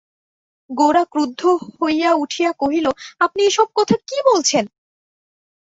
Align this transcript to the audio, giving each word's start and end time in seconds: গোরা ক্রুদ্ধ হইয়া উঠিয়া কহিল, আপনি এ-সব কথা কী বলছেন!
গোরা 0.69 1.03
ক্রুদ্ধ 1.05 1.41
হইয়া 1.77 2.11
উঠিয়া 2.13 2.51
কহিল, 2.53 2.85
আপনি 3.19 3.41
এ-সব 3.43 3.69
কথা 3.75 3.95
কী 4.07 4.17
বলছেন! 4.25 4.65